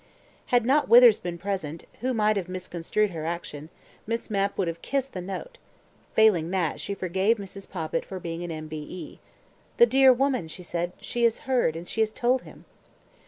[0.47, 3.69] Had not Withers been present, who might have misconstrued her action,
[4.07, 5.59] Miss Mapp would have kissed the note;
[6.15, 7.69] failing that, she forgave Mrs.
[7.69, 9.19] Poppit for being an M.B.E.
[9.77, 10.93] "The dear woman!" she said.
[10.99, 12.65] "She has heard, and has told him."